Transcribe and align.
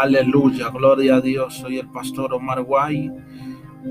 Aleluya, 0.00 0.70
gloria 0.70 1.16
a 1.16 1.20
Dios. 1.20 1.58
Soy 1.58 1.76
el 1.76 1.86
pastor 1.90 2.32
Omar 2.32 2.62
Guay 2.62 3.10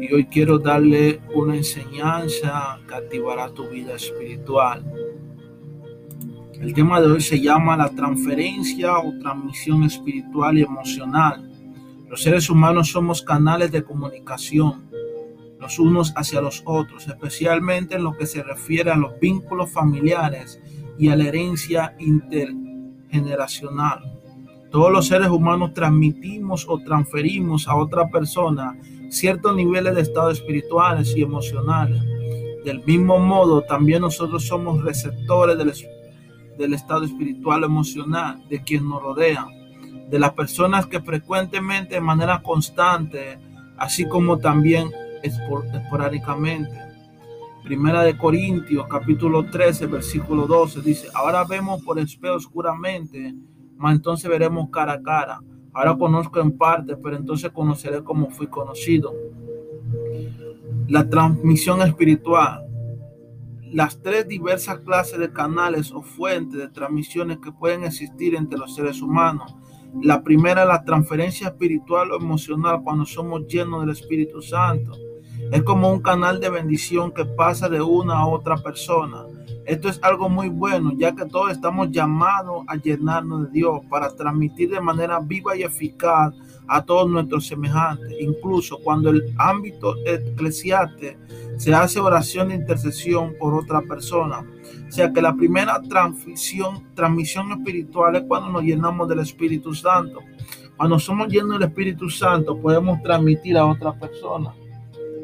y 0.01 0.11
hoy 0.11 0.25
quiero 0.25 0.57
darle 0.57 1.21
una 1.35 1.55
enseñanza 1.55 2.79
que 2.87 2.95
activará 2.95 3.53
tu 3.53 3.69
vida 3.69 3.93
espiritual. 3.93 4.83
El 6.59 6.73
tema 6.73 6.99
de 6.99 7.11
hoy 7.11 7.21
se 7.21 7.39
llama 7.39 7.77
la 7.77 7.89
transferencia 7.89 8.97
o 8.97 9.13
transmisión 9.19 9.83
espiritual 9.83 10.57
y 10.57 10.63
emocional. 10.63 11.47
Los 12.09 12.23
seres 12.23 12.49
humanos 12.49 12.89
somos 12.89 13.21
canales 13.21 13.71
de 13.71 13.83
comunicación 13.83 14.89
los 15.59 15.77
unos 15.77 16.13
hacia 16.15 16.41
los 16.41 16.63
otros, 16.65 17.07
especialmente 17.07 17.93
en 17.95 18.03
lo 18.03 18.17
que 18.17 18.25
se 18.25 18.41
refiere 18.41 18.89
a 18.89 18.95
los 18.95 19.19
vínculos 19.19 19.71
familiares 19.71 20.59
y 20.97 21.09
a 21.09 21.15
la 21.15 21.25
herencia 21.25 21.95
intergeneracional. 21.99 24.20
Todos 24.71 24.89
los 24.89 25.07
seres 25.07 25.27
humanos 25.27 25.73
transmitimos 25.73 26.65
o 26.69 26.79
transferimos 26.79 27.67
a 27.67 27.75
otra 27.75 28.07
persona 28.09 28.77
ciertos 29.09 29.53
niveles 29.53 29.93
de 29.95 30.01
estado 30.01 30.31
espirituales 30.31 31.13
y 31.17 31.21
emocionales. 31.21 32.01
Del 32.63 32.81
mismo 32.85 33.19
modo, 33.19 33.63
también 33.63 34.01
nosotros 34.01 34.47
somos 34.47 34.81
receptores 34.81 35.57
del, 35.57 35.73
del 36.57 36.73
estado 36.73 37.03
espiritual 37.03 37.65
emocional 37.65 38.41
de 38.47 38.63
quien 38.63 38.87
nos 38.87 39.01
rodea, 39.01 39.45
de 40.09 40.19
las 40.19 40.31
personas 40.31 40.85
que 40.85 41.01
frecuentemente, 41.01 41.95
de 41.95 42.01
manera 42.01 42.41
constante, 42.41 43.39
así 43.77 44.07
como 44.07 44.37
también 44.37 44.89
esporádicamente. 45.21 46.79
Primera 47.65 48.03
de 48.03 48.17
Corintios, 48.17 48.87
capítulo 48.87 49.45
13, 49.49 49.87
versículo 49.87 50.47
12, 50.47 50.81
dice, 50.81 51.07
ahora 51.13 51.43
vemos 51.43 51.83
por 51.83 51.99
espejo 51.99 52.35
oscuramente 52.35 53.35
entonces 53.89 54.29
veremos 54.29 54.69
cara 54.69 54.93
a 54.93 55.01
cara. 55.01 55.41
Ahora 55.73 55.97
conozco 55.97 56.39
en 56.39 56.57
parte, 56.57 56.97
pero 56.97 57.15
entonces 57.15 57.51
conoceré 57.51 58.03
como 58.03 58.29
fui 58.29 58.47
conocido. 58.47 59.13
La 60.87 61.09
transmisión 61.09 61.81
espiritual. 61.81 62.67
Las 63.71 64.01
tres 64.01 64.27
diversas 64.27 64.79
clases 64.79 65.17
de 65.17 65.31
canales 65.31 65.93
o 65.93 66.01
fuentes 66.01 66.59
de 66.59 66.67
transmisiones 66.67 67.37
que 67.37 67.53
pueden 67.53 67.85
existir 67.85 68.35
entre 68.35 68.59
los 68.59 68.75
seres 68.75 69.01
humanos. 69.01 69.55
La 70.01 70.21
primera, 70.23 70.65
la 70.65 70.83
transferencia 70.83 71.47
espiritual 71.47 72.11
o 72.11 72.17
emocional 72.17 72.81
cuando 72.83 73.05
somos 73.05 73.47
llenos 73.47 73.81
del 73.81 73.91
Espíritu 73.91 74.41
Santo. 74.41 74.91
Es 75.51 75.63
como 75.63 75.91
un 75.91 76.01
canal 76.01 76.39
de 76.39 76.49
bendición 76.49 77.11
que 77.11 77.25
pasa 77.25 77.69
de 77.69 77.81
una 77.81 78.19
a 78.19 78.27
otra 78.27 78.57
persona. 78.57 79.25
Esto 79.65 79.89
es 79.89 79.99
algo 80.01 80.27
muy 80.27 80.49
bueno, 80.49 80.91
ya 80.97 81.15
que 81.15 81.25
todos 81.25 81.51
estamos 81.51 81.91
llamados 81.91 82.63
a 82.67 82.75
llenarnos 82.75 83.45
de 83.45 83.51
Dios 83.51 83.81
para 83.89 84.09
transmitir 84.15 84.71
de 84.71 84.81
manera 84.81 85.19
viva 85.19 85.55
y 85.55 85.63
eficaz 85.63 86.33
a 86.67 86.83
todos 86.83 87.09
nuestros 87.09 87.47
semejantes. 87.47 88.15
Incluso 88.19 88.79
cuando 88.83 89.09
el 89.09 89.33
ámbito 89.37 89.95
eclesiástico 90.05 91.19
se 91.57 91.75
hace 91.75 91.99
oración 91.99 92.49
de 92.49 92.55
intercesión 92.55 93.35
por 93.39 93.53
otra 93.53 93.81
persona. 93.81 94.43
O 94.87 94.91
sea 94.91 95.13
que 95.13 95.21
la 95.21 95.35
primera 95.35 95.79
transmisión, 95.81 96.83
transmisión 96.95 97.51
espiritual 97.51 98.15
es 98.15 98.23
cuando 98.23 98.49
nos 98.49 98.63
llenamos 98.63 99.07
del 99.07 99.19
Espíritu 99.19 99.75
Santo. 99.75 100.21
Cuando 100.75 100.97
somos 100.97 101.27
llenos 101.27 101.59
del 101.59 101.69
Espíritu 101.69 102.09
Santo 102.09 102.59
podemos 102.59 103.01
transmitir 103.03 103.57
a 103.57 103.65
otra 103.67 103.93
persona. 103.93 104.55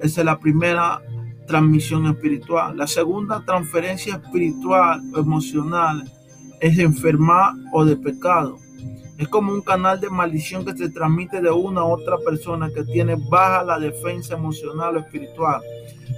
Esa 0.02 0.22
es 0.22 0.26
la 0.26 0.38
primera 0.38 1.02
transmisión 1.48 2.06
espiritual. 2.06 2.78
La 2.78 2.88
segunda 2.88 3.44
transferencia 3.44 4.16
espiritual 4.16 5.02
o 5.14 5.20
emocional 5.20 6.04
es 6.60 6.78
de 6.78 6.84
enfermar 6.84 7.54
o 7.74 7.86
de 7.86 7.96
pecado. 7.96 8.60
Es 9.18 9.28
como 9.30 9.52
un 9.52 9.62
canal 9.62 10.00
de 10.00 10.10
maldición 10.10 10.64
que 10.64 10.78
se 10.78 10.90
transmite 10.90 11.42
de 11.42 11.50
una 11.50 11.82
a 11.82 11.86
otra 11.86 12.18
persona 12.20 12.70
que 12.70 12.84
tiene 12.84 13.16
baja 13.16 13.64
la 13.64 13.80
defensa 13.80 14.36
emocional 14.36 14.98
o 14.98 15.00
espiritual. 15.00 15.62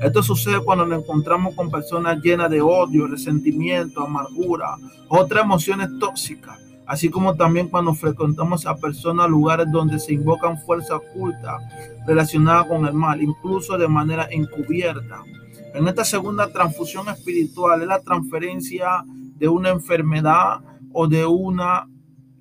Esto 0.01 0.21
sucede 0.21 0.59
cuando 0.59 0.85
nos 0.85 1.03
encontramos 1.03 1.55
con 1.55 1.71
personas 1.71 2.21
llenas 2.21 2.49
de 2.49 2.61
odio, 2.61 3.07
resentimiento, 3.07 4.03
amargura, 4.03 4.75
otras 5.07 5.43
emociones 5.43 5.87
tóxicas 5.99 6.59
así 6.89 7.07
como 7.09 7.35
también 7.35 7.69
cuando 7.69 7.93
frecuentamos 7.93 8.65
a 8.65 8.75
personas, 8.75 9.29
lugares 9.29 9.67
donde 9.71 9.99
se 9.99 10.13
invocan 10.13 10.57
fuerzas 10.57 10.97
ocultas 10.97 11.61
relacionadas 12.07 12.65
con 12.65 12.83
el 12.87 12.95
mal, 12.95 13.21
incluso 13.21 13.77
de 13.77 13.87
manera 13.87 14.27
encubierta. 14.31 15.21
En 15.75 15.87
esta 15.87 16.03
segunda 16.03 16.51
transfusión 16.51 17.07
espiritual 17.07 17.83
es 17.83 17.87
la 17.87 18.01
transferencia 18.01 19.03
de 19.05 19.47
una 19.47 19.69
enfermedad 19.69 20.61
o 20.91 21.07
de 21.07 21.27
una 21.27 21.87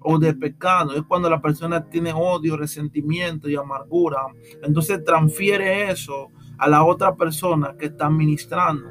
o 0.00 0.18
de 0.18 0.32
pecado. 0.32 0.94
Es 0.94 1.02
cuando 1.02 1.28
la 1.28 1.42
persona 1.42 1.84
tiene 1.84 2.14
odio, 2.14 2.56
resentimiento 2.56 3.50
y 3.50 3.56
amargura. 3.56 4.22
Entonces 4.62 5.04
transfiere 5.04 5.90
eso 5.90 6.28
a 6.56 6.68
la 6.68 6.84
otra 6.84 7.14
persona 7.14 7.74
que 7.78 7.86
está 7.86 8.08
ministrando. 8.08 8.88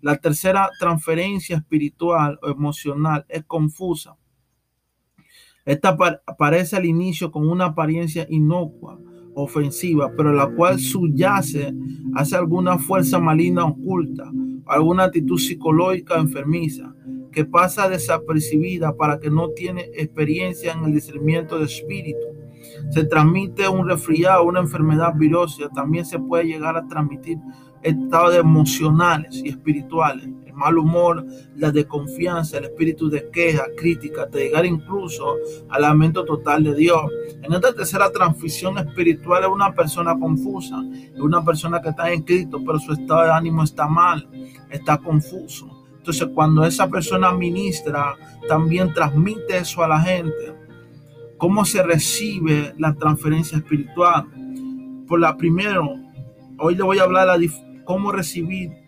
La 0.00 0.16
tercera 0.16 0.70
transferencia 0.80 1.58
espiritual 1.58 2.38
o 2.40 2.48
emocional 2.48 3.26
es 3.28 3.44
confusa 3.44 4.16
esta 5.66 5.96
aparece 6.26 6.76
al 6.76 6.84
inicio 6.84 7.32
con 7.32 7.48
una 7.48 7.66
apariencia 7.66 8.24
inocua, 8.30 9.00
ofensiva, 9.34 10.12
pero 10.16 10.32
la 10.32 10.46
cual 10.46 10.78
subyace 10.78 11.74
hacia 12.14 12.38
alguna 12.38 12.78
fuerza 12.78 13.18
maligna 13.18 13.64
oculta, 13.64 14.30
alguna 14.64 15.04
actitud 15.04 15.38
psicológica 15.38 16.18
enfermiza, 16.18 16.94
que 17.32 17.44
pasa 17.44 17.88
desapercibida 17.88 18.96
para 18.96 19.18
que 19.18 19.28
no 19.28 19.50
tiene 19.50 19.90
experiencia 19.94 20.72
en 20.72 20.84
el 20.84 20.94
discernimiento 20.94 21.58
de 21.58 21.64
espíritu. 21.64 22.26
Se 22.90 23.04
transmite 23.04 23.68
un 23.68 23.88
resfriado, 23.88 24.44
una 24.44 24.60
enfermedad 24.60 25.14
virosa, 25.16 25.68
también 25.74 26.06
se 26.06 26.20
puede 26.20 26.44
llegar 26.44 26.76
a 26.76 26.86
transmitir 26.86 27.38
estados 27.82 28.36
emocionales 28.36 29.42
y 29.44 29.48
espirituales 29.48 30.28
mal 30.56 30.78
humor, 30.78 31.24
la 31.56 31.70
desconfianza, 31.70 32.58
el 32.58 32.64
espíritu 32.64 33.08
de 33.08 33.30
queja, 33.30 33.66
crítica, 33.76 34.26
de 34.26 34.44
llegar 34.44 34.66
incluso 34.66 35.36
al 35.68 35.82
lamento 35.82 36.24
total 36.24 36.64
de 36.64 36.74
Dios. 36.74 37.02
En 37.42 37.52
esta 37.52 37.72
tercera 37.72 38.10
transmisión 38.10 38.78
espiritual 38.78 39.44
es 39.44 39.50
una 39.50 39.74
persona 39.74 40.18
confusa, 40.18 40.82
es 41.14 41.20
una 41.20 41.44
persona 41.44 41.80
que 41.80 41.90
está 41.90 42.10
en 42.10 42.22
Cristo, 42.22 42.60
pero 42.64 42.78
su 42.78 42.92
estado 42.92 43.24
de 43.24 43.30
ánimo 43.30 43.62
está 43.62 43.86
mal, 43.86 44.28
está 44.70 44.98
confuso. 44.98 45.70
Entonces, 45.98 46.28
cuando 46.34 46.64
esa 46.64 46.88
persona 46.88 47.32
ministra, 47.32 48.14
también 48.48 48.94
transmite 48.94 49.58
eso 49.58 49.82
a 49.82 49.88
la 49.88 50.00
gente. 50.00 50.54
¿Cómo 51.36 51.64
se 51.64 51.82
recibe 51.82 52.74
la 52.78 52.94
transferencia 52.94 53.58
espiritual? 53.58 54.26
Por 55.06 55.20
la 55.20 55.36
primero, 55.36 55.96
hoy 56.58 56.76
le 56.76 56.82
voy 56.82 56.98
a 56.98 57.02
hablar 57.02 57.38
de 57.38 57.50
cómo 57.84 58.12
recibir 58.12 58.85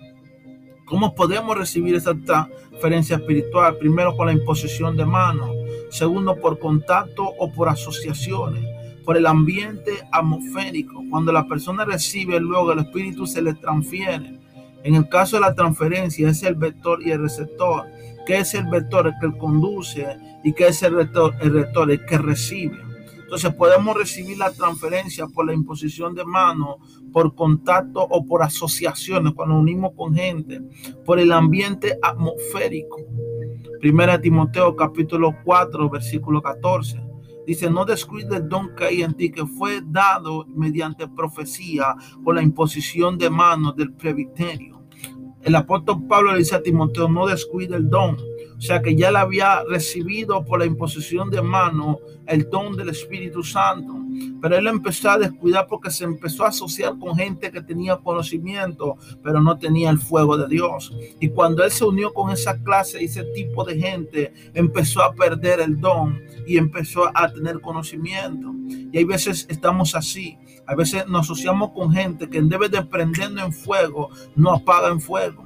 ¿Cómo 0.88 1.14
podemos 1.14 1.56
recibir 1.56 1.94
esa 1.94 2.14
transferencia 2.14 3.16
espiritual? 3.16 3.76
Primero 3.76 4.16
con 4.16 4.26
la 4.26 4.32
imposición 4.32 4.96
de 4.96 5.04
manos, 5.04 5.50
segundo 5.90 6.36
por 6.36 6.58
contacto 6.58 7.24
o 7.38 7.52
por 7.52 7.68
asociaciones, 7.68 8.64
por 9.04 9.18
el 9.18 9.26
ambiente 9.26 9.92
atmosférico. 10.10 11.04
Cuando 11.10 11.30
la 11.30 11.46
persona 11.46 11.84
recibe, 11.84 12.40
luego 12.40 12.72
el 12.72 12.78
espíritu 12.78 13.26
se 13.26 13.42
le 13.42 13.52
transfiere. 13.52 14.40
En 14.82 14.94
el 14.94 15.08
caso 15.10 15.36
de 15.36 15.42
la 15.42 15.54
transferencia 15.54 16.30
es 16.30 16.42
el 16.42 16.54
vector 16.54 17.02
y 17.06 17.10
el 17.10 17.20
receptor. 17.20 17.84
¿Qué 18.26 18.38
es 18.38 18.54
el 18.54 18.64
vector? 18.66 19.08
El 19.08 19.14
que 19.20 19.36
conduce 19.36 20.16
y 20.42 20.54
qué 20.54 20.68
es 20.68 20.82
el 20.82 20.94
rector, 20.94 21.34
el 21.42 21.66
el 21.90 22.06
que 22.06 22.16
recibe. 22.16 22.87
Entonces 23.28 23.52
podemos 23.52 23.94
recibir 23.94 24.38
la 24.38 24.50
transferencia 24.50 25.26
por 25.26 25.44
la 25.44 25.52
imposición 25.52 26.14
de 26.14 26.24
manos, 26.24 26.76
por 27.12 27.34
contacto 27.34 28.00
o 28.00 28.24
por 28.24 28.42
asociaciones, 28.42 29.34
cuando 29.34 29.54
unimos 29.54 29.92
con 29.94 30.14
gente, 30.14 30.62
por 31.04 31.18
el 31.18 31.32
ambiente 31.32 31.98
atmosférico. 32.00 32.96
Primera 33.82 34.18
Timoteo 34.18 34.74
capítulo 34.74 35.36
4, 35.44 35.90
versículo 35.90 36.40
14. 36.40 37.02
Dice, 37.46 37.68
no 37.68 37.84
descuides 37.84 38.32
el 38.32 38.48
don 38.48 38.74
que 38.74 38.86
hay 38.86 39.02
en 39.02 39.12
ti, 39.12 39.30
que 39.30 39.44
fue 39.44 39.82
dado 39.84 40.46
mediante 40.46 41.06
profecía 41.06 41.96
por 42.24 42.34
la 42.34 42.40
imposición 42.42 43.18
de 43.18 43.28
manos 43.28 43.76
del 43.76 43.92
presbiterio. 43.92 44.84
El 45.42 45.54
apóstol 45.54 46.06
Pablo 46.08 46.32
le 46.32 46.38
dice 46.38 46.54
a 46.54 46.62
Timoteo, 46.62 47.10
no 47.10 47.26
descuide 47.26 47.76
el 47.76 47.90
don 47.90 48.16
o 48.56 48.60
sea 48.60 48.82
que 48.82 48.96
ya 48.96 49.10
le 49.10 49.18
había 49.18 49.62
recibido 49.64 50.44
por 50.44 50.58
la 50.58 50.66
imposición 50.66 51.30
de 51.30 51.42
mano 51.42 51.98
el 52.26 52.48
don 52.50 52.76
del 52.76 52.90
Espíritu 52.90 53.42
Santo. 53.42 53.94
Pero 54.40 54.56
él 54.56 54.66
empezó 54.66 55.10
a 55.10 55.18
descuidar 55.18 55.66
porque 55.66 55.90
se 55.90 56.04
empezó 56.04 56.44
a 56.44 56.48
asociar 56.48 56.98
con 56.98 57.16
gente 57.16 57.50
que 57.50 57.62
tenía 57.62 57.96
conocimiento, 57.96 58.96
pero 59.22 59.40
no 59.40 59.58
tenía 59.58 59.90
el 59.90 59.98
fuego 59.98 60.36
de 60.36 60.48
Dios. 60.48 60.92
Y 61.20 61.28
cuando 61.28 61.64
él 61.64 61.70
se 61.70 61.84
unió 61.84 62.12
con 62.12 62.30
esa 62.30 62.58
clase 62.62 63.00
y 63.00 63.06
ese 63.06 63.24
tipo 63.24 63.64
de 63.64 63.78
gente, 63.78 64.32
empezó 64.54 65.02
a 65.02 65.14
perder 65.14 65.60
el 65.60 65.80
don 65.80 66.20
y 66.46 66.56
empezó 66.56 67.10
a 67.14 67.32
tener 67.32 67.60
conocimiento. 67.60 68.52
Y 68.92 68.98
hay 68.98 69.04
veces 69.04 69.46
estamos 69.48 69.94
así. 69.94 70.36
A 70.66 70.74
veces 70.74 71.06
nos 71.06 71.22
asociamos 71.22 71.70
con 71.70 71.92
gente 71.92 72.28
que 72.28 72.38
en 72.38 72.48
vez 72.48 72.70
de 72.70 72.82
prendiendo 72.82 73.42
en 73.42 73.52
fuego, 73.52 74.10
no 74.36 74.52
apaga 74.52 74.88
en 74.88 75.00
fuego. 75.00 75.44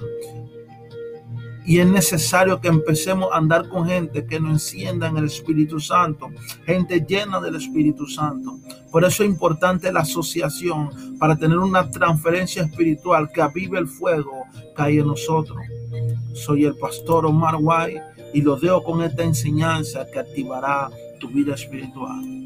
Y 1.64 1.79
es 1.79 1.87
necesario 1.87 2.61
que 2.61 2.69
empecemos 2.69 3.29
a 3.32 3.37
andar 3.37 3.69
con 3.69 3.87
gente 3.87 4.26
que 4.26 4.41
nos 4.41 4.53
encienda 4.53 5.09
en 5.09 5.17
el 5.17 5.26
Espíritu 5.26 5.79
Santo, 5.79 6.31
gente 6.67 7.05
llena 7.09 7.41
del 7.41 7.56
Espíritu 7.56 8.06
Santo. 8.06 8.59
Por 8.91 9.05
eso 9.05 9.23
es 9.23 9.31
importante 9.31 9.93
la 9.93 10.00
asociación 10.00 10.91
para 11.19 11.37
tener 11.37 11.59
una 11.59 11.88
transferencia 11.91 12.62
espiritual 12.62 13.31
que 13.32 13.43
avive 13.43 13.79
el 13.79 13.87
fuego 13.87 14.44
que 14.76 14.82
hay 14.82 14.99
en 14.99 15.06
nosotros. 15.06 15.59
Soy 16.35 16.64
el 16.64 16.76
pastor 16.76 17.26
Omar 17.26 17.56
White 17.61 18.03
y 18.35 18.43
lo 18.43 18.56
dejo 18.56 18.82
con 18.82 19.03
esta 19.03 19.23
enseñanza 19.23 20.06
que 20.12 20.19
activará 20.19 20.91
tu 21.20 21.29
vida 21.29 21.55
espiritual. 21.55 22.43